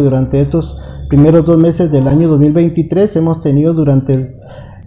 durante 0.00 0.40
estos 0.40 0.78
primeros 1.08 1.44
dos 1.44 1.58
meses 1.58 1.90
del 1.90 2.08
año 2.08 2.28
2023 2.28 3.16
hemos 3.16 3.40
tenido 3.40 3.74
durante 3.74 4.14
el 4.14 4.38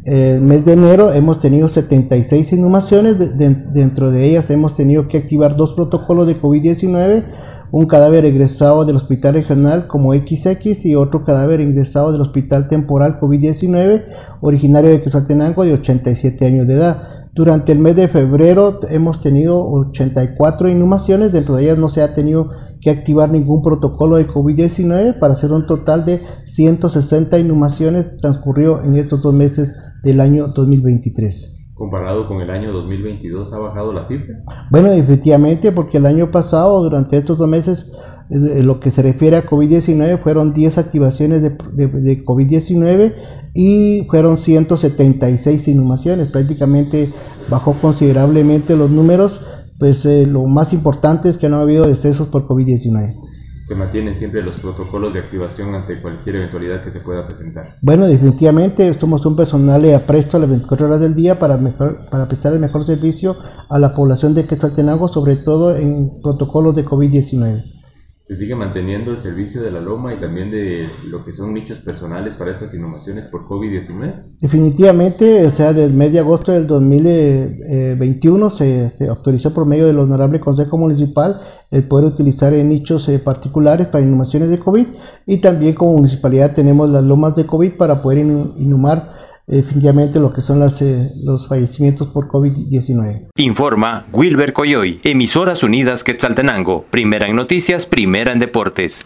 el 0.04 0.42
mes 0.42 0.66
de 0.66 0.74
enero 0.74 1.14
hemos 1.14 1.40
tenido 1.40 1.68
76 1.68 2.54
inhumaciones, 2.54 3.18
dentro 3.38 4.10
de 4.10 4.26
ellas 4.26 4.50
hemos 4.50 4.74
tenido 4.74 5.08
que 5.08 5.20
activar 5.20 5.56
dos 5.56 5.74
protocolos 5.74 6.26
de 6.26 6.42
COVID-19, 6.42 7.26
un 7.72 7.86
cadáver 7.86 8.26
egresado 8.26 8.84
del 8.84 8.96
hospital 8.96 9.36
regional 9.36 9.86
como 9.86 10.14
XX 10.14 10.86
y 10.86 10.96
otro 10.96 11.24
cadáver 11.24 11.62
ingresado 11.62 12.12
del 12.12 12.22
hospital 12.22 12.68
temporal 12.68 13.20
COVID-19 13.20 14.06
originario 14.42 14.90
de 14.90 15.04
Quetzaltenango 15.04 15.64
de 15.66 15.74
87 15.74 16.48
años 16.48 16.68
de 16.68 16.74
edad. 16.74 17.28
Durante 17.34 17.72
el 17.72 17.78
mes 17.78 17.96
de 17.96 18.08
febrero 18.08 18.80
hemos 18.90 19.22
tenido 19.22 19.64
84 19.64 20.68
inhumaciones, 20.68 21.32
dentro 21.32 21.56
de 21.56 21.64
ellas 21.64 21.78
no 21.78 21.90
se 21.90 22.02
ha 22.02 22.14
tenido 22.14 22.50
que 22.82 22.90
activar 22.90 23.30
ningún 23.30 23.62
protocolo 23.62 24.18
de 24.18 24.28
COVID-19 24.28 25.20
para 25.20 25.34
hacer 25.34 25.52
un 25.52 25.68
total 25.68 26.04
de 26.06 26.22
160 26.46 27.38
inhumaciones 27.40 28.18
transcurrió 28.18 28.84
en 28.84 28.98
estos 28.98 29.22
dos 29.22 29.34
meses 29.34 29.76
del 30.04 30.20
año 30.20 30.48
2023. 30.48 31.60
Comparado 31.76 32.28
con 32.28 32.42
el 32.42 32.50
año 32.50 32.72
2022, 32.72 33.54
¿ha 33.54 33.60
bajado 33.60 33.94
la 33.94 34.04
cifra? 34.04 34.44
Bueno, 34.70 34.90
efectivamente, 34.92 35.72
porque 35.72 35.98
el 35.98 36.06
año 36.06 36.30
pasado, 36.32 36.82
durante 36.84 37.18
estos 37.18 37.38
dos 37.38 37.48
meses, 37.48 37.92
eh, 38.30 38.62
lo 38.64 38.80
que 38.80 38.92
se 38.92 39.02
refiere 39.02 39.38
a 39.38 39.46
COVID-19, 39.46 40.20
fueron 40.20 40.54
10 40.54 40.78
activaciones 40.78 41.42
de, 41.42 41.50
de 41.50 42.26
COVID-19 42.26 43.14
y 43.54 44.08
fueron 44.10 44.38
176 44.38 45.68
inhumaciones. 45.68 46.30
Prácticamente 46.30 47.12
bajó 47.50 47.74
considerablemente 47.74 48.76
los 48.76 48.90
números, 48.90 49.42
pues 49.82 50.06
eh, 50.06 50.28
lo 50.28 50.46
más 50.46 50.74
importante 50.74 51.28
es 51.28 51.40
que 51.40 51.50
no 51.50 51.58
ha 51.58 51.62
habido 51.62 51.86
decesos 51.86 52.28
por 52.28 52.48
COVID-19 52.48 53.16
se 53.64 53.76
mantienen 53.76 54.16
siempre 54.16 54.44
los 54.44 54.60
protocolos 54.60 55.14
de 55.14 55.20
activación 55.20 55.74
ante 55.74 56.02
cualquier 56.02 56.36
eventualidad 56.38 56.84
que 56.84 56.92
se 56.92 57.00
pueda 57.00 57.26
presentar. 57.26 57.78
Bueno, 57.82 58.06
definitivamente 58.06 58.94
somos 59.00 59.26
un 59.26 59.38
personal 59.38 59.94
apresto 59.94 60.36
a 60.36 60.42
las 60.42 60.50
24 60.50 60.88
horas 60.88 61.00
del 61.00 61.16
día 61.16 61.40
para, 61.40 61.56
mejor, 61.56 62.00
para 62.10 62.28
prestar 62.28 62.52
el 62.52 62.60
mejor 62.60 62.84
servicio 62.84 63.38
a 63.70 63.80
la 63.80 63.94
población 63.94 64.34
de 64.34 64.46
Quetzaltenango, 64.46 65.08
sobre 65.08 65.38
todo 65.38 65.74
en 65.76 66.22
protocolos 66.22 66.76
de 66.76 66.84
COVID-19 66.84 67.81
se 68.24 68.36
sigue 68.36 68.56
manteniendo 68.56 69.12
el 69.12 69.20
servicio 69.20 69.62
de 69.62 69.72
la 69.72 69.82
Loma 69.82 70.14
y 70.14 70.18
también 70.20 70.52
de 70.52 70.88
lo 71.10 71.26
que 71.26 71.32
son 71.32 71.54
nichos 71.54 71.80
personales 71.80 72.36
para 72.36 72.52
estas 72.52 72.74
inhumaciones 72.74 73.28
por 73.28 73.48
COVID-19? 73.48 74.38
Definitivamente, 74.40 75.46
o 75.46 75.52
sea, 75.52 75.74
desde 75.74 75.94
mes 75.94 76.14
de 76.14 76.20
agosto 76.20 76.52
del 76.52 76.68
2021 76.68 78.50
se, 78.52 78.90
se, 78.92 79.08
autorizó 79.08 79.54
por 79.54 79.66
medio 79.66 79.88
del 79.88 80.00
Honorable 80.00 80.40
Consejo 80.40 80.78
Municipal 80.78 81.42
el 81.72 81.84
poder 81.84 82.06
utilizar 82.06 82.54
en 82.54 82.70
nichos 82.70 83.08
eh, 83.10 83.18
particulares 83.18 83.88
para 83.88 84.04
inhumaciones 84.04 84.50
de 84.50 84.60
COVID 84.60 84.88
y 85.26 85.38
también 85.38 85.74
como 85.74 85.94
municipalidad 85.94 86.54
tenemos 86.54 86.90
las 86.90 87.04
lomas 87.04 87.36
de 87.36 87.46
COVID 87.46 87.78
para 87.78 88.02
poder 88.02 88.20
inhumar 88.20 89.21
definitivamente 89.58 90.20
lo 90.20 90.34
que 90.34 90.42
son 90.42 90.60
las, 90.60 90.82
eh, 90.82 91.12
los 91.24 91.48
fallecimientos 91.48 92.08
por 92.08 92.28
COVID-19. 92.28 93.28
Informa 93.38 94.08
Wilber 94.14 94.54
Coyoy, 94.54 95.00
Emisoras 95.04 95.64
Unidas 95.64 96.04
Quetzaltenango, 96.04 96.86
primera 96.90 97.28
en 97.28 97.36
noticias, 97.36 97.86
primera 97.86 98.32
en 98.32 98.40
deportes. 98.40 99.06